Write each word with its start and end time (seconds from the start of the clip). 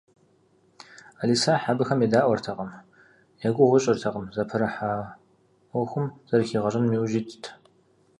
Ӏэлисахь 1.17 1.67
абыхэм 1.71 1.99
едаӏуэртэкъым, 2.05 2.71
я 3.47 3.49
гугъу 3.55 3.77
ищӏыртэкъым, 3.77 4.25
зыпэрыхьа 4.35 4.91
ӏуэхум 5.69 6.05
зэрыхигъэщӏыным 6.27 6.95
яужь 6.97 7.15
итт. 7.19 7.43